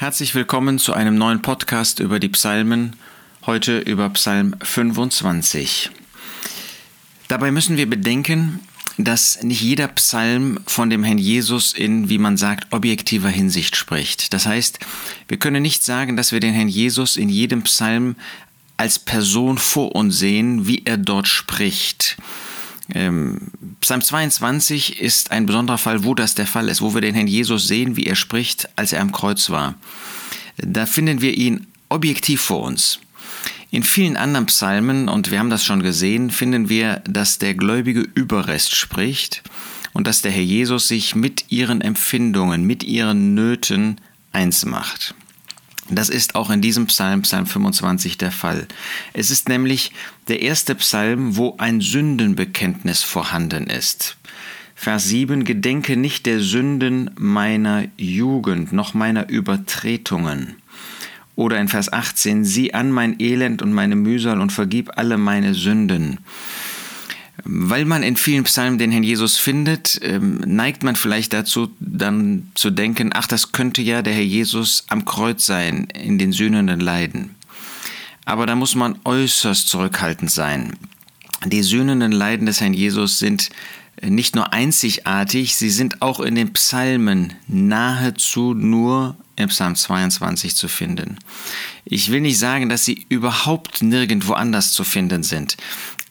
Herzlich 0.00 0.36
willkommen 0.36 0.78
zu 0.78 0.92
einem 0.92 1.16
neuen 1.18 1.42
Podcast 1.42 1.98
über 1.98 2.20
die 2.20 2.28
Psalmen, 2.28 2.94
heute 3.46 3.80
über 3.80 4.08
Psalm 4.10 4.54
25. 4.62 5.90
Dabei 7.26 7.50
müssen 7.50 7.76
wir 7.76 7.90
bedenken, 7.90 8.60
dass 8.96 9.42
nicht 9.42 9.60
jeder 9.60 9.88
Psalm 9.88 10.60
von 10.68 10.88
dem 10.88 11.02
Herrn 11.02 11.18
Jesus 11.18 11.72
in, 11.72 12.08
wie 12.08 12.18
man 12.18 12.36
sagt, 12.36 12.72
objektiver 12.72 13.28
Hinsicht 13.28 13.74
spricht. 13.74 14.32
Das 14.32 14.46
heißt, 14.46 14.78
wir 15.26 15.38
können 15.40 15.62
nicht 15.62 15.82
sagen, 15.82 16.16
dass 16.16 16.30
wir 16.30 16.38
den 16.38 16.54
Herrn 16.54 16.68
Jesus 16.68 17.16
in 17.16 17.28
jedem 17.28 17.62
Psalm 17.62 18.14
als 18.76 19.00
Person 19.00 19.58
vor 19.58 19.96
uns 19.96 20.16
sehen, 20.16 20.68
wie 20.68 20.84
er 20.84 20.96
dort 20.96 21.26
spricht. 21.26 22.18
Ähm, 22.94 23.38
Psalm 23.80 24.00
22 24.00 25.00
ist 25.00 25.30
ein 25.30 25.46
besonderer 25.46 25.78
Fall, 25.78 26.04
wo 26.04 26.14
das 26.14 26.34
der 26.34 26.46
Fall 26.46 26.68
ist, 26.68 26.80
wo 26.80 26.94
wir 26.94 27.00
den 27.00 27.14
Herrn 27.14 27.26
Jesus 27.26 27.68
sehen, 27.68 27.96
wie 27.96 28.06
er 28.06 28.16
spricht, 28.16 28.68
als 28.76 28.92
er 28.92 29.02
am 29.02 29.12
Kreuz 29.12 29.50
war. 29.50 29.74
Da 30.56 30.86
finden 30.86 31.20
wir 31.20 31.36
ihn 31.36 31.66
objektiv 31.88 32.40
vor 32.40 32.62
uns. 32.62 33.00
In 33.70 33.82
vielen 33.82 34.16
anderen 34.16 34.46
Psalmen, 34.46 35.08
und 35.08 35.30
wir 35.30 35.38
haben 35.38 35.50
das 35.50 35.64
schon 35.64 35.82
gesehen, 35.82 36.30
finden 36.30 36.68
wir, 36.70 37.02
dass 37.06 37.38
der 37.38 37.54
gläubige 37.54 38.00
Überrest 38.00 38.74
spricht 38.74 39.42
und 39.92 40.06
dass 40.06 40.22
der 40.22 40.32
Herr 40.32 40.42
Jesus 40.42 40.88
sich 40.88 41.14
mit 41.14 41.46
ihren 41.50 41.82
Empfindungen, 41.82 42.64
mit 42.64 42.82
ihren 42.82 43.34
Nöten 43.34 44.00
eins 44.32 44.64
macht. 44.64 45.14
Das 45.90 46.10
ist 46.10 46.34
auch 46.34 46.50
in 46.50 46.60
diesem 46.60 46.86
Psalm, 46.86 47.22
Psalm 47.22 47.46
25, 47.46 48.18
der 48.18 48.30
Fall. 48.30 48.66
Es 49.14 49.30
ist 49.30 49.48
nämlich 49.48 49.92
der 50.28 50.42
erste 50.42 50.74
Psalm, 50.74 51.36
wo 51.36 51.56
ein 51.58 51.80
Sündenbekenntnis 51.80 53.02
vorhanden 53.02 53.68
ist. 53.68 54.16
Vers 54.74 55.08
7, 55.08 55.44
Gedenke 55.44 55.96
nicht 55.96 56.26
der 56.26 56.40
Sünden 56.40 57.10
meiner 57.16 57.86
Jugend, 57.96 58.72
noch 58.72 58.94
meiner 58.94 59.28
Übertretungen. 59.28 60.56
Oder 61.34 61.58
in 61.58 61.68
Vers 61.68 61.92
18, 61.92 62.44
sieh 62.44 62.74
an 62.74 62.92
mein 62.92 63.18
Elend 63.18 63.62
und 63.62 63.72
meine 63.72 63.96
Mühsal 63.96 64.40
und 64.40 64.52
vergib 64.52 64.90
alle 64.96 65.18
meine 65.18 65.54
Sünden. 65.54 66.18
Weil 67.44 67.84
man 67.84 68.02
in 68.02 68.16
vielen 68.16 68.44
Psalmen 68.44 68.78
den 68.78 68.90
Herrn 68.90 69.04
Jesus 69.04 69.36
findet, 69.36 70.00
ähm, 70.02 70.38
neigt 70.44 70.82
man 70.82 70.96
vielleicht 70.96 71.32
dazu, 71.32 71.70
dann 71.78 72.50
zu 72.54 72.70
denken, 72.70 73.10
ach, 73.14 73.26
das 73.26 73.52
könnte 73.52 73.80
ja 73.80 74.02
der 74.02 74.12
Herr 74.12 74.22
Jesus 74.22 74.84
am 74.88 75.04
Kreuz 75.04 75.46
sein, 75.46 75.88
in 75.94 76.18
den 76.18 76.32
sühnenden 76.32 76.80
Leiden. 76.80 77.36
Aber 78.24 78.44
da 78.44 78.56
muss 78.56 78.74
man 78.74 78.98
äußerst 79.04 79.68
zurückhaltend 79.68 80.30
sein. 80.30 80.76
Die 81.46 81.62
sühnenden 81.62 82.12
Leiden 82.12 82.46
des 82.46 82.60
Herrn 82.60 82.74
Jesus 82.74 83.18
sind 83.18 83.50
nicht 84.02 84.34
nur 84.34 84.52
einzigartig, 84.52 85.56
sie 85.56 85.70
sind 85.70 86.02
auch 86.02 86.20
in 86.20 86.34
den 86.34 86.52
Psalmen 86.52 87.34
nahezu 87.46 88.54
nur 88.54 89.16
im 89.36 89.48
Psalm 89.48 89.76
22 89.76 90.56
zu 90.56 90.68
finden. 90.68 91.18
Ich 91.84 92.10
will 92.10 92.20
nicht 92.20 92.38
sagen, 92.38 92.68
dass 92.68 92.84
sie 92.84 93.06
überhaupt 93.08 93.82
nirgendwo 93.82 94.34
anders 94.34 94.72
zu 94.72 94.84
finden 94.84 95.22
sind 95.22 95.56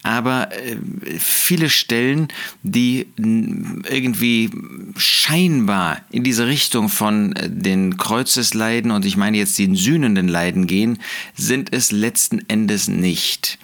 aber 0.08 0.50
äh, 0.54 0.78
viele 1.20 1.70
Stellen, 1.70 2.30
die 2.64 3.08
irgendwie 3.18 4.50
scheinbar 4.96 6.00
in 6.10 6.24
diese 6.24 6.48
Richtung 6.48 6.88
von 6.88 7.36
äh, 7.36 7.50
den 7.50 7.98
Kreuzesleiden 7.98 8.92
und 8.92 9.04
ich 9.04 9.18
meine 9.18 9.38
jetzt 9.38 9.60
den 9.60 9.76
sühnenden 9.76 10.30
Leiden 10.30 10.66
gehen, 10.66 11.00
sind 11.36 11.74
es 11.74 11.92
letzten 11.92 12.40
Endes 12.48 12.88
nicht 12.88 13.60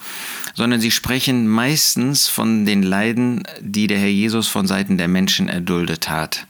sondern 0.56 0.80
sie 0.80 0.92
sprechen 0.92 1.48
meistens 1.48 2.28
von 2.28 2.64
den 2.64 2.84
Leiden, 2.84 3.42
die 3.60 3.88
der 3.88 3.98
Herr 3.98 4.06
Jesus 4.06 4.46
von 4.46 4.68
Seiten 4.68 4.98
der 4.98 5.08
Menschen 5.08 5.48
erduldet 5.48 6.08
hat. 6.08 6.46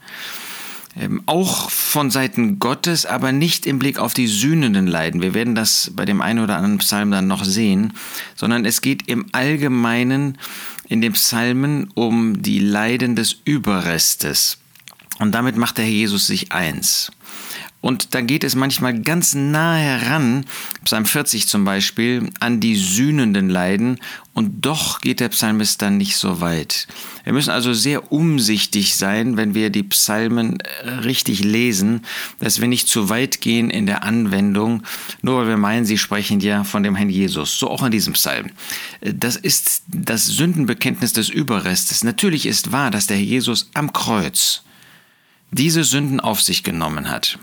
Ähm, 0.97 1.21
auch 1.25 1.69
von 1.69 2.09
Seiten 2.09 2.59
Gottes, 2.59 3.05
aber 3.05 3.33
nicht 3.33 3.65
im 3.65 3.79
Blick 3.79 3.99
auf 3.99 4.13
die 4.13 4.27
sühnenden 4.27 4.87
Leiden. 4.87 5.21
Wir 5.21 5.33
werden 5.33 5.53
das 5.53 5.91
bei 5.93 6.05
dem 6.05 6.21
einen 6.21 6.39
oder 6.39 6.55
anderen 6.55 6.77
Psalm 6.77 7.11
dann 7.11 7.27
noch 7.27 7.43
sehen, 7.43 7.93
sondern 8.35 8.63
es 8.63 8.81
geht 8.81 9.07
im 9.07 9.25
Allgemeinen 9.33 10.37
in 10.87 11.01
den 11.01 11.13
Psalmen 11.13 11.89
um 11.95 12.41
die 12.41 12.59
Leiden 12.59 13.15
des 13.15 13.35
Überrestes. 13.43 14.57
Und 15.19 15.33
damit 15.33 15.57
macht 15.57 15.77
der 15.77 15.85
Herr 15.85 15.91
Jesus 15.91 16.27
sich 16.27 16.51
eins. 16.51 17.11
Und 17.81 18.15
da 18.15 18.21
geht 18.21 18.43
es 18.43 18.55
manchmal 18.55 18.99
ganz 18.99 19.35
nah 19.35 19.75
heran, 19.75 20.45
Psalm 20.85 21.05
40 21.05 21.47
zum 21.47 21.65
Beispiel, 21.65 22.31
an 22.39 22.59
die 22.59 22.75
sühnenden 22.75 23.47
Leiden. 23.47 23.99
Und 24.33 24.65
doch 24.65 25.01
geht 25.01 25.19
der 25.19 25.29
Psalmist 25.29 25.83
dann 25.83 25.97
nicht 25.97 26.17
so 26.17 26.41
weit. 26.41 26.87
Wir 27.25 27.33
müssen 27.33 27.51
also 27.51 27.73
sehr 27.73 28.11
umsichtig 28.11 28.95
sein, 28.95 29.37
wenn 29.37 29.53
wir 29.53 29.69
die 29.69 29.83
Psalmen 29.83 30.59
äh, 30.59 30.89
richtig 30.89 31.43
lesen, 31.43 32.01
dass 32.39 32.59
wir 32.59 32.67
nicht 32.67 32.87
zu 32.87 33.09
weit 33.09 33.39
gehen 33.39 33.69
in 33.69 33.85
der 33.85 34.03
Anwendung, 34.03 34.81
nur 35.21 35.41
weil 35.41 35.49
wir 35.49 35.57
meinen, 35.57 35.85
sie 35.85 35.99
sprechen 35.99 36.39
ja 36.39 36.63
von 36.63 36.81
dem 36.81 36.95
Herrn 36.95 37.09
Jesus. 37.09 37.59
So 37.59 37.69
auch 37.69 37.83
in 37.83 37.91
diesem 37.91 38.13
Psalm. 38.13 38.47
Äh, 39.01 39.13
das 39.13 39.35
ist 39.35 39.83
das 39.87 40.25
Sündenbekenntnis 40.25 41.13
des 41.13 41.29
Überrestes. 41.29 42.03
Natürlich 42.03 42.47
ist 42.47 42.71
wahr, 42.71 42.89
dass 42.89 43.05
der 43.05 43.17
Herr 43.17 43.23
Jesus 43.23 43.69
am 43.75 43.93
Kreuz 43.93 44.63
diese 45.51 45.83
Sünden 45.83 46.19
auf 46.19 46.41
sich 46.41 46.63
genommen 46.63 47.09
hat. 47.09 47.37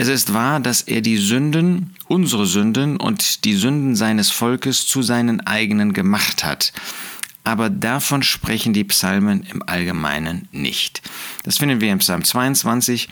Es 0.00 0.08
ist 0.08 0.32
wahr, 0.32 0.60
dass 0.60 0.80
er 0.80 1.02
die 1.02 1.18
Sünden, 1.18 1.94
unsere 2.08 2.46
Sünden 2.46 2.96
und 2.96 3.44
die 3.44 3.52
Sünden 3.52 3.96
seines 3.96 4.30
Volkes 4.30 4.86
zu 4.86 5.02
seinen 5.02 5.42
eigenen 5.42 5.92
gemacht 5.92 6.42
hat. 6.42 6.72
Aber 7.44 7.68
davon 7.68 8.22
sprechen 8.22 8.72
die 8.72 8.84
Psalmen 8.84 9.42
im 9.42 9.62
Allgemeinen 9.62 10.48
nicht. 10.52 11.02
Das 11.42 11.58
finden 11.58 11.82
wir 11.82 11.92
im 11.92 11.98
Psalm 11.98 12.24
22, 12.24 13.10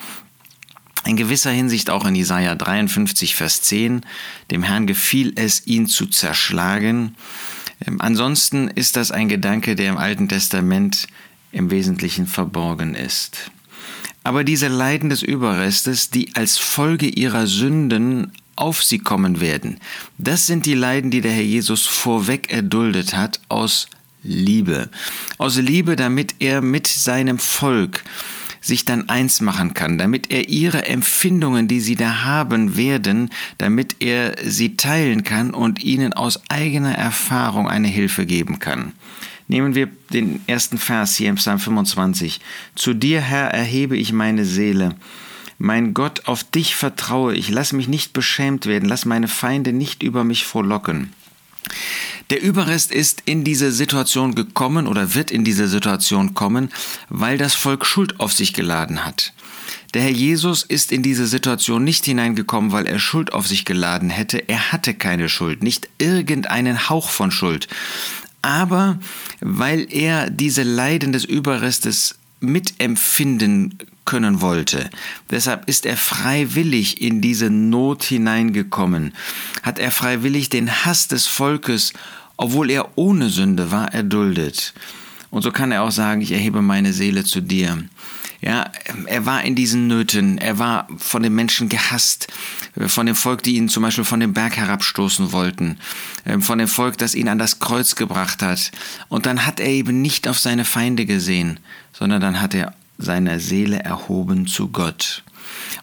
in 1.04 1.19
gewisser 1.19 1.50
Hinsicht 1.50 1.91
auch 1.91 2.06
in 2.06 2.15
Jesaja 2.15 2.54
53, 2.54 3.34
Vers 3.34 3.60
10. 3.60 4.00
Dem 4.50 4.62
Herrn 4.62 4.87
gefiel 4.87 5.34
es, 5.37 5.66
ihn 5.66 5.88
zu 5.88 6.06
zerschlagen. 6.06 7.16
Ähm, 7.87 8.00
ansonsten 8.00 8.66
ist 8.66 8.97
das 8.97 9.10
ein 9.10 9.28
Gedanke, 9.28 9.77
der 9.77 9.91
im 9.91 9.98
Alten 9.98 10.31
Testament 10.31 11.06
im 11.53 11.71
Wesentlichen 11.71 12.27
verborgen 12.27 12.94
ist. 12.94 13.50
Aber 14.25 14.45
diese 14.45 14.69
Leiden 14.69 15.11
des 15.11 15.23
Überrestes, 15.23 16.11
die 16.11 16.34
als 16.34 16.59
Folge 16.59 17.06
ihrer 17.06 17.47
Sünden 17.47 18.33
auf 18.56 18.83
sie 18.83 18.99
kommen 18.99 19.41
werden, 19.41 19.79
das 20.19 20.47
sind 20.47 20.67
die 20.67 20.75
Leiden, 20.75 21.11
die 21.11 21.21
der 21.21 21.33
Herr 21.33 21.43
Jesus 21.43 21.87
vorweg 21.87 22.51
erduldet 22.53 23.17
hat 23.17 23.41
aus 23.49 23.89
Liebe. 24.23 24.89
Aus 25.39 25.57
Liebe, 25.57 25.97
damit 25.97 26.34
er 26.41 26.61
mit 26.61 26.87
seinem 26.87 27.39
Volk 27.39 28.05
sich 28.61 28.84
dann 28.84 29.09
eins 29.09 29.41
machen 29.41 29.75
kann, 29.75 29.99
damit 29.99 30.31
er 30.31 30.49
ihre 30.49 30.87
Empfindungen, 30.87 31.69
die 31.69 31.81
sie 31.81 31.95
da 31.95 32.25
haben 32.25 32.77
werden, 32.77 33.31
damit 33.57 33.97
er 34.01 34.37
sie 34.45 34.77
teilen 34.77 35.25
kann 35.25 35.53
und 35.55 35.83
ihnen 35.83 36.12
aus 36.12 36.41
eigener 36.49 36.95
Erfahrung 36.95 37.69
eine 37.69 37.89
Hilfe 37.89 38.27
geben 38.27 38.59
kann. 38.59 38.93
Nehmen 39.48 39.75
wir 39.75 39.88
den 40.12 40.41
ersten 40.47 40.76
Vers 40.76 41.16
hier 41.16 41.31
im 41.31 41.36
Psalm 41.36 41.59
25. 41.59 42.41
Zu 42.75 42.92
dir, 42.92 43.22
Herr, 43.22 43.48
erhebe 43.48 43.97
ich 43.97 44.12
meine 44.12 44.44
Seele. 44.44 44.94
Mein 45.56 45.94
Gott, 45.94 46.26
auf 46.26 46.44
dich 46.44 46.76
vertraue 46.76 47.34
ich. 47.34 47.48
Lass 47.48 47.72
mich 47.72 47.88
nicht 47.88 48.12
beschämt 48.12 48.66
werden. 48.66 48.88
Lass 48.88 49.06
meine 49.06 49.26
Feinde 49.26 49.72
nicht 49.72 50.03
über 50.03 50.22
mich 50.22 50.44
frohlocken. 50.44 51.12
Der 52.31 52.42
Überrest 52.42 52.92
ist 52.92 53.22
in 53.25 53.42
diese 53.42 53.72
Situation 53.72 54.34
gekommen 54.34 54.86
oder 54.86 55.14
wird 55.14 55.31
in 55.31 55.44
diese 55.44 55.66
Situation 55.66 56.34
kommen, 56.34 56.69
weil 57.09 57.38
das 57.38 57.54
Volk 57.54 57.86
Schuld 57.86 58.20
auf 58.20 58.34
sich 58.34 58.53
geladen 58.53 59.06
hat. 59.06 59.32
Der 59.94 60.03
Herr 60.03 60.10
Jesus 60.10 60.62
ist 60.62 60.92
in 60.92 61.03
diese 61.03 61.26
Situation 61.26 61.84
nicht 61.84 62.04
hineingekommen, 62.04 62.72
weil 62.72 62.86
er 62.86 62.98
Schuld 62.98 63.32
auf 63.32 63.47
sich 63.48 63.65
geladen 63.65 64.10
hätte. 64.10 64.47
Er 64.48 64.72
hatte 64.72 64.92
keine 64.92 65.30
Schuld, 65.30 65.62
nicht 65.62 65.88
irgendeinen 65.98 66.91
Hauch 66.91 67.09
von 67.09 67.30
Schuld 67.30 67.66
aber 68.43 68.99
weil 69.41 69.87
er 69.93 70.31
diese 70.31 70.62
Leiden 70.62 71.12
des 71.12 71.25
Überrestes 71.25 72.19
mitempfinden 72.41 73.78
können 74.04 74.41
wollte. 74.41 74.88
Deshalb 75.31 75.69
ist 75.69 75.84
er 75.84 75.97
freiwillig 75.97 77.03
in 77.03 77.21
diese 77.21 77.50
Not 77.50 78.04
hineingekommen, 78.04 79.13
hat 79.63 79.78
er 79.78 79.91
freiwillig 79.91 80.48
den 80.48 80.71
Hass 80.71 81.09
des 81.09 81.27
Volkes, 81.27 81.92
obwohl 82.39 82.71
er 82.71 82.97
ohne 82.97 83.28
Sünde 83.28 83.71
war, 83.71 83.92
erduldet. 83.92 84.72
Und 85.30 85.42
so 85.42 85.51
kann 85.51 85.72
er 85.72 85.83
auch 85.83 85.91
sagen, 85.91 86.22
ich 86.22 86.33
erhebe 86.33 86.63
meine 86.63 86.92
Seele 86.95 87.24
zu 87.24 87.42
dir. 87.42 87.84
Ja, 88.41 88.71
er 89.07 89.27
war 89.27 89.43
in 89.43 89.57
diesen 89.57 89.89
Nöten, 89.89 90.39
er 90.39 90.61
war 90.61 90.87
von 90.97 91.25
den 91.25 91.35
Menschen 91.35 91.69
gehasst, 91.69 92.29
von 92.87 93.07
dem 93.07 93.17
Volk, 93.17 93.43
die 93.43 93.57
ihn 93.57 93.69
zum 93.69 93.83
Beispiel 93.83 94.05
von 94.05 94.21
dem 94.21 94.33
Berg 94.33 94.57
herabstoßen 94.57 95.33
wollten, 95.33 95.79
ähm, 96.25 96.41
von 96.41 96.59
dem 96.59 96.69
Volk, 96.69 96.99
das 96.99 97.17
ihn 97.17 97.29
an 97.29 97.39
das 97.39 97.59
Kreuz 97.59 97.97
gebracht 97.97 98.41
hat. 98.43 98.71
Und 99.09 99.27
dann 99.27 99.45
hat 99.45 99.59
er 99.59 99.67
eben 99.67 100.01
nicht 100.03 100.29
auf 100.29 100.39
seine 100.39 100.65
Feinde 100.65 101.05
gesehen, 101.05 101.59
sondern 101.93 102.21
dann 102.21 102.41
hat 102.41 102.55
er 102.55 102.75
seine 102.97 103.41
Seele 103.41 103.81
erhoben 103.81 104.47
zu 104.47 104.69
Gott. 104.69 105.25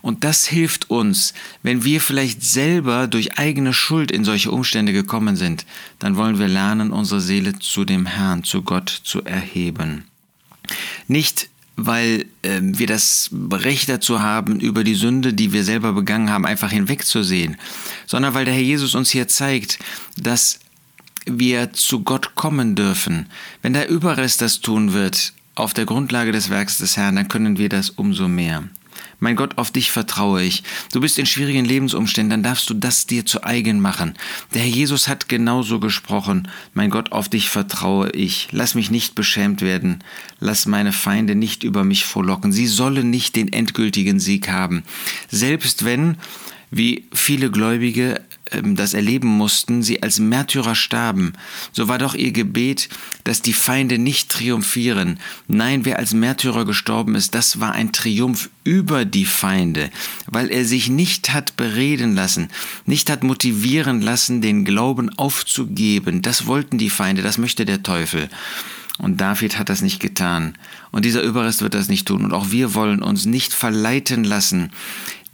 Und 0.02 0.24
das 0.24 0.46
hilft 0.46 0.90
uns, 0.90 1.34
wenn 1.63 1.84
wir 1.84 2.00
vielleicht 2.00 2.44
selber 2.44 3.07
durch 3.07 3.38
eigene 3.38 3.74
Schuld 3.74 4.12
in 4.12 4.24
solche 4.24 4.52
Umstände 4.52 4.94
gekommen 4.94 5.36
sind, 5.36 5.66
dann 6.00 6.16
wollen 6.16 6.40
wir 6.40 6.48
lernen, 6.48 6.92
unsere 6.92 7.19
Seele 7.19 7.57
zu 7.60 7.84
dem 7.84 8.06
Herrn, 8.06 8.44
zu 8.44 8.62
Gott 8.62 8.90
zu 8.90 9.24
erheben. 9.24 10.06
Nicht 11.07 11.50
weil 11.75 12.25
äh, 12.42 12.60
wir 12.62 12.88
das 12.88 13.30
Recht 13.51 13.89
dazu 13.89 14.22
haben, 14.22 14.60
über 14.60 14.83
die 14.83 14.95
Sünde, 14.95 15.33
die 15.33 15.54
wir 15.54 15.63
selber 15.63 15.94
begangen 15.94 16.30
haben, 16.30 16.45
einfach 16.45 16.72
hinwegzusehen, 16.72 17.57
sondern 18.06 18.33
weil 18.33 18.45
der 18.45 18.54
Herr 18.54 18.62
Jesus 18.62 18.95
uns 18.95 19.10
hier 19.10 19.27
zeigt, 19.27 19.80
dass 20.18 20.60
wir 21.25 21.74
zu 21.74 22.01
Gott 22.01 22.36
kommen 22.36 22.75
dürfen. 22.75 23.27
Wenn 23.62 23.74
der 23.74 23.89
Überrest 23.89 24.42
das 24.42 24.62
tun 24.62 24.94
wird, 24.94 25.33
auf 25.56 25.74
der 25.74 25.86
Grundlage 25.86 26.31
des 26.31 26.50
Werks 26.50 26.77
des 26.77 26.98
Herrn, 26.98 27.16
dann 27.16 27.27
können 27.27 27.57
wir 27.57 27.69
das 27.69 27.89
umso 27.89 28.28
mehr. 28.28 28.63
Mein 29.19 29.36
Gott, 29.36 29.57
auf 29.57 29.71
dich 29.71 29.92
vertraue 29.92 30.44
ich. 30.44 30.63
Du 30.92 31.01
bist 31.01 31.18
in 31.18 31.25
schwierigen 31.25 31.65
Lebensumständen, 31.65 32.30
dann 32.30 32.44
darfst 32.44 32.69
du 32.69 32.74
das 32.74 33.06
dir 33.06 33.25
zu 33.25 33.44
eigen 33.44 33.80
machen. 33.80 34.15
Der 34.53 34.62
Herr 34.62 34.69
Jesus 34.69 35.07
hat 35.07 35.30
genauso 35.30 35.80
gesprochen. 35.80 36.47
Mein 36.74 36.89
Gott, 36.89 37.12
auf 37.12 37.30
dich 37.30 37.50
vertraue 37.50 38.09
ich. 38.12 38.50
Lass 38.51 38.75
mich 38.75 38.92
nicht 38.92 39.15
beschämt 39.15 39.62
werden. 39.62 40.03
Lass 40.39 40.65
meine 40.65 40.94
Feinde 40.94 41.36
nicht 41.36 41.63
über 41.63 41.83
mich 41.83 42.06
vorlocken. 42.06 42.51
Sie 42.51 42.68
sollen 42.68 43.09
nicht 43.09 43.36
den 43.36 43.51
endgültigen 43.51 44.19
Sieg 44.19 44.50
haben. 44.50 44.83
Selbst 45.30 45.86
wenn 45.86 46.18
wie 46.71 47.07
viele 47.13 47.51
Gläubige 47.51 48.21
das 48.51 48.94
erleben 48.94 49.27
mussten, 49.27 49.81
sie 49.81 50.03
als 50.03 50.19
Märtyrer 50.19 50.75
starben, 50.75 51.33
so 51.71 51.88
war 51.88 51.97
doch 51.97 52.13
ihr 52.13 52.31
Gebet, 52.31 52.89
dass 53.24 53.42
die 53.42 53.53
Feinde 53.53 53.97
nicht 53.97 54.30
triumphieren. 54.30 55.19
Nein, 55.47 55.83
wer 55.83 55.97
als 55.97 56.13
Märtyrer 56.13 56.65
gestorben 56.65 57.15
ist, 57.15 57.33
das 57.33 57.59
war 57.59 57.71
ein 57.71 57.92
Triumph 57.92 58.50
über 58.63 59.03
die 59.03 59.25
Feinde, 59.25 59.89
weil 60.27 60.51
er 60.51 60.65
sich 60.65 60.89
nicht 60.89 61.33
hat 61.33 61.57
bereden 61.57 62.15
lassen, 62.15 62.50
nicht 62.86 63.09
hat 63.09 63.24
motivieren 63.24 64.01
lassen, 64.01 64.42
den 64.42 64.63
Glauben 64.63 65.09
aufzugeben. 65.18 66.21
Das 66.21 66.45
wollten 66.45 66.77
die 66.77 66.89
Feinde, 66.92 67.24
das 67.24 67.38
möchte 67.38 67.65
der 67.65 67.83
Teufel. 67.83 68.30
Und 68.97 69.19
David 69.19 69.59
hat 69.59 69.68
das 69.68 69.81
nicht 69.81 70.00
getan. 70.00 70.57
Und 70.92 71.03
dieser 71.03 71.21
Überrest 71.21 71.62
wird 71.62 71.74
das 71.74 71.89
nicht 71.89 72.07
tun. 72.07 72.24
Und 72.24 72.31
auch 72.31 72.51
wir 72.51 72.75
wollen 72.75 73.01
uns 73.01 73.25
nicht 73.25 73.53
verleiten 73.53 74.24
lassen, 74.24 74.71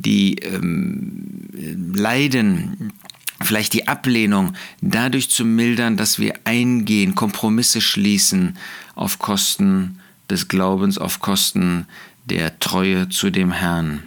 die 0.01 0.35
ähm, 0.35 1.47
Leiden, 1.93 2.93
vielleicht 3.41 3.73
die 3.73 3.87
Ablehnung 3.87 4.53
dadurch 4.81 5.29
zu 5.29 5.45
mildern, 5.45 5.97
dass 5.97 6.19
wir 6.19 6.33
eingehen, 6.43 7.15
Kompromisse 7.15 7.81
schließen 7.81 8.57
auf 8.95 9.19
Kosten 9.19 9.99
des 10.29 10.47
Glaubens, 10.47 10.97
auf 10.97 11.19
Kosten 11.19 11.85
der 12.25 12.59
Treue 12.59 13.09
zu 13.09 13.29
dem 13.29 13.51
Herrn. 13.51 14.03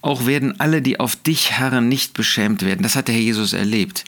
Auch 0.00 0.26
werden 0.26 0.60
alle, 0.60 0.80
die 0.80 1.00
auf 1.00 1.16
dich 1.16 1.58
harren, 1.58 1.88
nicht 1.88 2.14
beschämt 2.14 2.64
werden. 2.64 2.82
Das 2.82 2.94
hat 2.94 3.08
der 3.08 3.16
Herr 3.16 3.22
Jesus 3.22 3.52
erlebt. 3.52 4.04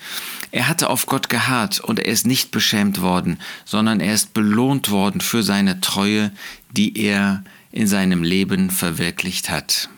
Er 0.53 0.69
hatte 0.69 0.89
auf 0.89 1.07
Gott 1.07 1.29
geharrt 1.29 1.81
und 1.81 1.99
er 1.99 2.07
ist 2.07 2.27
nicht 2.27 2.53
beschämt 2.53 3.01
worden, 3.01 3.39
sondern 3.65 4.01
er 4.01 4.15
ist 4.15 4.33
belohnt 4.33 4.91
worden 4.91 5.21
für 5.21 5.43
seine 5.43 5.81
Treue, 5.81 6.31
die 6.71 6.97
er 6.97 7.43
in 7.73 7.87
seinem 7.87 8.23
Leben 8.23 8.71
verwirklicht 8.71 9.51
hat. 9.51 9.89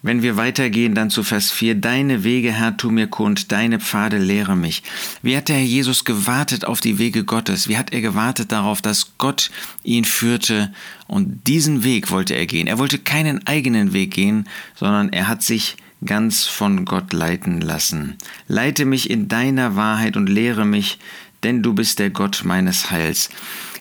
Wenn 0.00 0.22
wir 0.22 0.36
weitergehen, 0.36 0.94
dann 0.94 1.10
zu 1.10 1.24
Vers 1.24 1.50
4, 1.50 1.74
Deine 1.74 2.22
Wege, 2.22 2.52
Herr, 2.52 2.76
tu 2.76 2.90
mir 2.90 3.08
kund, 3.08 3.50
deine 3.50 3.80
Pfade 3.80 4.18
lehre 4.18 4.56
mich. 4.56 4.84
Wie 5.22 5.36
hat 5.36 5.48
der 5.48 5.56
Herr 5.56 5.64
Jesus 5.64 6.04
gewartet 6.04 6.64
auf 6.64 6.80
die 6.80 6.98
Wege 6.98 7.24
Gottes? 7.24 7.68
Wie 7.68 7.76
hat 7.76 7.92
er 7.92 8.00
gewartet 8.00 8.52
darauf, 8.52 8.80
dass 8.80 9.18
Gott 9.18 9.50
ihn 9.82 10.04
führte? 10.04 10.72
Und 11.08 11.48
diesen 11.48 11.82
Weg 11.82 12.12
wollte 12.12 12.34
er 12.34 12.46
gehen. 12.46 12.68
Er 12.68 12.78
wollte 12.78 12.98
keinen 12.98 13.44
eigenen 13.48 13.92
Weg 13.92 14.12
gehen, 14.12 14.48
sondern 14.76 15.12
er 15.12 15.26
hat 15.26 15.42
sich 15.42 15.76
ganz 16.04 16.44
von 16.44 16.84
Gott 16.84 17.12
leiten 17.12 17.60
lassen. 17.60 18.16
Leite 18.46 18.84
mich 18.84 19.10
in 19.10 19.26
deiner 19.26 19.74
Wahrheit 19.74 20.16
und 20.16 20.28
lehre 20.28 20.64
mich, 20.64 21.00
denn 21.42 21.62
du 21.62 21.74
bist 21.74 21.98
der 21.98 22.10
Gott 22.10 22.42
meines 22.44 22.92
Heils. 22.92 23.30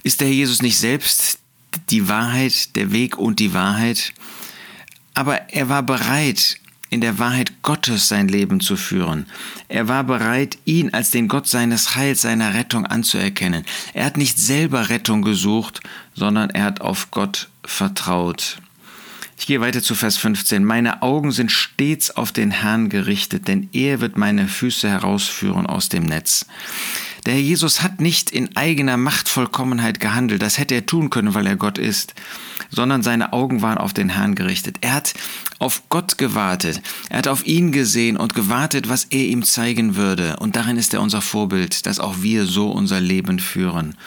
Ist 0.01 0.21
der 0.21 0.27
Herr 0.27 0.33
Jesus 0.33 0.63
nicht 0.63 0.77
selbst 0.77 1.39
die 1.91 2.07
Wahrheit, 2.09 2.75
der 2.75 2.91
Weg 2.91 3.19
und 3.19 3.39
die 3.39 3.53
Wahrheit? 3.53 4.13
Aber 5.17 5.49
er 5.51 5.67
war 5.67 5.81
bereit, 5.81 6.59
in 6.91 7.01
der 7.01 7.17
Wahrheit 7.17 7.63
Gottes 7.63 8.07
sein 8.07 8.27
Leben 8.27 8.59
zu 8.59 8.75
führen. 8.75 9.25
Er 9.67 9.87
war 9.87 10.03
bereit, 10.03 10.59
ihn 10.63 10.93
als 10.93 11.09
den 11.09 11.27
Gott 11.27 11.47
seines 11.47 11.95
Heils, 11.95 12.21
seiner 12.21 12.53
Rettung 12.53 12.85
anzuerkennen. 12.85 13.65
Er 13.95 14.05
hat 14.05 14.17
nicht 14.17 14.37
selber 14.37 14.89
Rettung 14.89 15.23
gesucht, 15.23 15.79
sondern 16.13 16.51
er 16.51 16.65
hat 16.65 16.81
auf 16.81 17.09
Gott 17.09 17.49
vertraut. 17.65 18.59
Ich 19.39 19.47
gehe 19.47 19.59
weiter 19.59 19.81
zu 19.81 19.95
Vers 19.95 20.17
15. 20.17 20.63
Meine 20.63 21.01
Augen 21.01 21.31
sind 21.31 21.51
stets 21.51 22.11
auf 22.11 22.31
den 22.31 22.51
Herrn 22.51 22.87
gerichtet, 22.87 23.47
denn 23.47 23.69
er 23.73 24.01
wird 24.01 24.17
meine 24.17 24.47
Füße 24.47 24.87
herausführen 24.87 25.65
aus 25.65 25.89
dem 25.89 26.03
Netz. 26.03 26.45
Der 27.27 27.33
Herr 27.33 27.41
Jesus 27.41 27.81
hat 27.83 27.99
nicht 27.99 28.31
in 28.31 28.55
eigener 28.55 28.95
Machtvollkommenheit 28.95 29.99
gehandelt, 29.99 30.41
das 30.41 30.57
hätte 30.57 30.75
er 30.75 30.85
tun 30.85 31.09
können, 31.09 31.33
weil 31.33 31.45
er 31.45 31.57
Gott 31.57 31.77
ist, 31.77 32.13
sondern 32.69 33.03
seine 33.03 33.33
Augen 33.33 33.61
waren 33.61 33.77
auf 33.77 33.91
den 33.91 34.07
Herrn 34.07 34.33
gerichtet. 34.33 34.77
Er 34.79 34.93
hat 34.93 35.13
auf 35.59 35.89
Gott 35.89 36.17
gewartet, 36.17 36.81
er 37.09 37.17
hat 37.17 37.27
auf 37.27 37.45
ihn 37.45 37.73
gesehen 37.73 38.15
und 38.15 38.33
gewartet, 38.33 38.87
was 38.87 39.07
er 39.09 39.25
ihm 39.25 39.43
zeigen 39.43 39.97
würde. 39.97 40.37
Und 40.37 40.55
darin 40.55 40.77
ist 40.77 40.93
er 40.93 41.01
unser 41.01 41.19
Vorbild, 41.19 41.85
dass 41.85 41.99
auch 41.99 42.21
wir 42.21 42.45
so 42.45 42.71
unser 42.71 43.01
Leben 43.01 43.39
führen. 43.39 43.97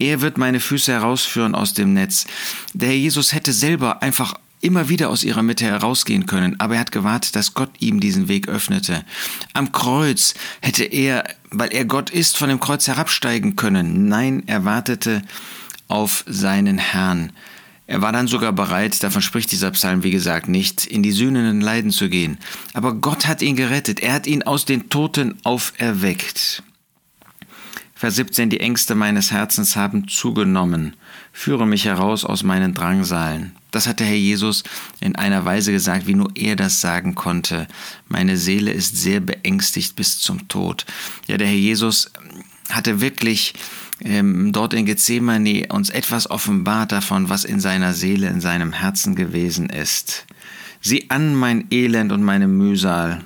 Er 0.00 0.20
wird 0.20 0.36
meine 0.36 0.58
Füße 0.58 0.90
herausführen 0.90 1.54
aus 1.54 1.72
dem 1.72 1.92
Netz. 1.92 2.26
Der 2.74 2.88
Herr 2.88 2.96
Jesus 2.96 3.32
hätte 3.32 3.52
selber 3.52 4.02
einfach 4.02 4.34
immer 4.60 4.88
wieder 4.88 5.10
aus 5.10 5.24
ihrer 5.24 5.42
Mitte 5.42 5.64
herausgehen 5.64 6.26
können, 6.26 6.58
aber 6.60 6.74
er 6.74 6.80
hat 6.80 6.92
gewartet, 6.92 7.36
dass 7.36 7.54
Gott 7.54 7.70
ihm 7.78 8.00
diesen 8.00 8.28
Weg 8.28 8.48
öffnete. 8.48 9.04
Am 9.52 9.72
Kreuz 9.72 10.34
hätte 10.60 10.84
er, 10.84 11.24
weil 11.50 11.72
er 11.72 11.84
Gott 11.84 12.10
ist, 12.10 12.36
von 12.36 12.48
dem 12.48 12.60
Kreuz 12.60 12.86
herabsteigen 12.86 13.56
können. 13.56 14.08
Nein, 14.08 14.42
er 14.46 14.64
wartete 14.64 15.22
auf 15.88 16.24
seinen 16.26 16.78
Herrn. 16.78 17.32
Er 17.86 18.02
war 18.02 18.10
dann 18.10 18.26
sogar 18.26 18.52
bereit, 18.52 19.02
davon 19.04 19.22
spricht 19.22 19.52
dieser 19.52 19.70
Psalm 19.70 20.02
wie 20.02 20.10
gesagt 20.10 20.48
nicht, 20.48 20.86
in 20.86 21.04
die 21.04 21.12
sühnenden 21.12 21.60
Leiden 21.60 21.92
zu 21.92 22.08
gehen. 22.08 22.38
Aber 22.74 22.94
Gott 22.94 23.26
hat 23.26 23.42
ihn 23.42 23.54
gerettet, 23.54 24.00
er 24.00 24.14
hat 24.14 24.26
ihn 24.26 24.42
aus 24.42 24.64
den 24.64 24.88
Toten 24.88 25.36
auferweckt. 25.44 26.64
Vers 27.94 28.16
17, 28.16 28.50
die 28.50 28.60
Ängste 28.60 28.94
meines 28.94 29.30
Herzens 29.30 29.76
haben 29.76 30.08
zugenommen. 30.08 30.96
Führe 31.38 31.66
mich 31.66 31.84
heraus 31.84 32.24
aus 32.24 32.42
meinen 32.42 32.72
Drangsalen. 32.72 33.54
Das 33.70 33.86
hat 33.86 34.00
der 34.00 34.06
Herr 34.06 34.16
Jesus 34.16 34.64
in 35.00 35.16
einer 35.16 35.44
Weise 35.44 35.70
gesagt, 35.70 36.06
wie 36.06 36.14
nur 36.14 36.30
er 36.34 36.56
das 36.56 36.80
sagen 36.80 37.14
konnte. 37.14 37.68
Meine 38.08 38.38
Seele 38.38 38.72
ist 38.72 38.96
sehr 38.96 39.20
beängstigt 39.20 39.96
bis 39.96 40.18
zum 40.18 40.48
Tod. 40.48 40.86
Ja, 41.26 41.36
der 41.36 41.46
Herr 41.46 41.54
Jesus 41.54 42.10
hatte 42.70 43.02
wirklich 43.02 43.52
ähm, 44.00 44.52
dort 44.52 44.72
in 44.72 44.86
Gethsemane 44.86 45.66
uns 45.68 45.90
etwas 45.90 46.30
offenbart 46.30 46.92
davon, 46.92 47.28
was 47.28 47.44
in 47.44 47.60
seiner 47.60 47.92
Seele, 47.92 48.28
in 48.28 48.40
seinem 48.40 48.72
Herzen 48.72 49.14
gewesen 49.14 49.68
ist. 49.68 50.24
Sieh 50.80 51.10
an 51.10 51.34
mein 51.34 51.66
Elend 51.70 52.12
und 52.12 52.22
meine 52.22 52.48
Mühsal. 52.48 53.24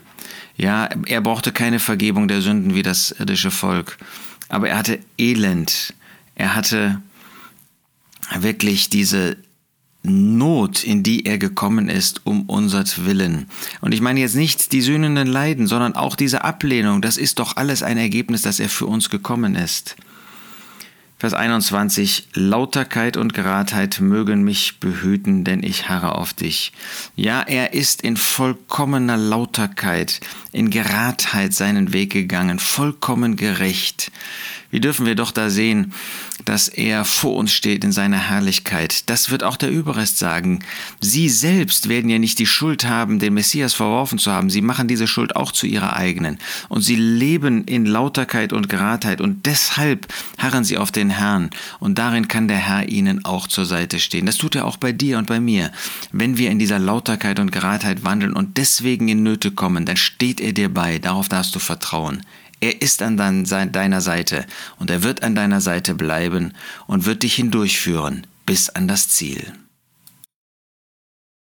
Ja, 0.57 0.89
er 1.07 1.21
brauchte 1.21 1.52
keine 1.52 1.79
Vergebung 1.79 2.26
der 2.26 2.43
Sünden 2.43 2.75
wie 2.75 2.83
das 2.83 3.12
irdische 3.12 3.52
Volk 3.52 3.99
aber 4.50 4.69
er 4.69 4.76
hatte 4.76 4.99
Elend. 5.17 5.95
Er 6.35 6.55
hatte 6.55 7.00
wirklich 8.38 8.88
diese 8.88 9.37
Not, 10.02 10.82
in 10.82 11.02
die 11.02 11.26
er 11.26 11.37
gekommen 11.37 11.90
ist, 11.90 12.22
um 12.25 12.49
unsertwillen. 12.49 13.46
Und 13.82 13.92
ich 13.92 14.00
meine 14.00 14.20
jetzt 14.20 14.34
nicht 14.34 14.72
die 14.72 14.80
sühnenden 14.80 15.28
Leiden, 15.28 15.66
sondern 15.66 15.94
auch 15.94 16.16
diese 16.16 16.42
Ablehnung. 16.42 17.02
Das 17.02 17.18
ist 17.18 17.38
doch 17.38 17.56
alles 17.56 17.82
ein 17.82 17.99
Ergebnis, 17.99 18.40
dass 18.42 18.60
er 18.60 18.70
für 18.70 18.87
uns 18.87 19.10
gekommen 19.10 19.56
ist. 19.56 19.96
Vers 21.20 21.34
21, 21.34 22.28
Lauterkeit 22.32 23.18
und 23.18 23.34
Geradheit 23.34 24.00
mögen 24.00 24.42
mich 24.42 24.80
behüten, 24.80 25.44
denn 25.44 25.62
ich 25.62 25.90
harre 25.90 26.14
auf 26.14 26.32
dich. 26.32 26.72
Ja, 27.14 27.42
er 27.42 27.75
ist 27.75 28.00
in 28.00 28.16
vollkommener 28.16 29.18
Lauterkeit, 29.18 30.20
in 30.50 30.70
Geradheit 30.70 31.52
seinen 31.52 31.92
Weg 31.92 32.10
gegangen, 32.10 32.58
vollkommen 32.58 33.37
gerecht. 33.37 34.10
Wie 34.71 34.81
dürfen 34.81 35.07
wir 35.07 35.15
doch 35.15 35.33
da 35.33 35.50
sehen, 35.50 35.93
dass 36.45 36.69
er 36.69 37.05
vor 37.05 37.37
uns 37.37 37.53
steht 37.53 37.85
in 37.85 37.93
seiner 37.93 38.19
Herrlichkeit. 38.19 39.09
Das 39.09 39.31
wird 39.31 39.43
auch 39.43 39.57
der 39.57 39.71
Überrest 39.71 40.19
sagen. 40.19 40.61
Sie 41.00 41.29
selbst 41.29 41.89
werden 41.89 42.11
ja 42.11 42.19
nicht 42.19 42.39
die 42.39 42.47
Schuld 42.47 42.87
haben, 42.87 43.19
den 43.19 43.35
Messias 43.35 43.75
verworfen 43.75 44.19
zu 44.19 44.33
haben. 44.33 44.50
Sie 44.50 44.62
machen 44.62 44.89
diese 44.89 45.07
Schuld 45.07 45.37
auch 45.37 45.53
zu 45.53 45.67
ihrer 45.67 45.97
eigenen. 45.97 46.39
Und 46.69 46.83
sie 46.83 46.97
leben 46.97 47.65
in 47.65 47.87
Lauterkeit 47.87 48.53
und 48.53 48.69
Geradheit. 48.69 49.21
Und 49.21 49.47
deshalb 49.47 50.07
harren 50.39 50.65
sie 50.65 50.79
auf 50.79 50.93
den 50.93 51.11
Herrn. 51.11 51.50
Und 51.79 51.99
darin 51.99 52.29
kann 52.29 52.49
der 52.49 52.59
Herr 52.59 52.89
ihnen 52.89 53.25
auch 53.25 53.47
zur 53.47 53.67
Seite 53.67 53.99
stehen. 53.99 54.27
Das 54.27 54.37
tut 54.37 54.55
er 54.55 54.67
auch 54.67 54.77
bei 54.77 54.93
dir 54.93 55.19
und 55.19 55.27
bei 55.27 55.41
mir. 55.41 55.73
Wenn 56.12 56.39
wir 56.39 56.50
in 56.50 56.59
dieser 56.59 56.79
Lauterkeit 56.79 57.39
und 57.39 57.53
Geradheit 57.53 58.05
wandeln 58.05 58.33
und 58.33 58.57
deswegen 58.57 59.09
in 59.09 59.23
Nöte 59.23 59.50
kommen, 59.50 59.85
dann 59.85 59.97
steht 59.97 60.41
er 60.41 60.53
dir 60.53 60.73
bei. 60.73 60.99
Darauf 60.99 61.29
darfst 61.29 61.55
du 61.55 61.59
vertrauen. 61.59 62.23
Er 62.61 62.83
ist 62.83 63.02
an 63.02 63.17
deiner 63.17 64.00
Seite 64.00 64.47
und 64.79 64.90
er 64.90 65.02
wird 65.02 65.23
an 65.23 65.35
deiner 65.35 65.61
Seite 65.61 65.95
bleiben 65.95 66.52
und 66.87 67.07
wird 67.07 67.23
dich 67.23 67.35
hindurchführen 67.35 68.26
bis 68.45 68.69
an 68.69 68.87
das 68.87 69.09
Ziel. 69.09 69.52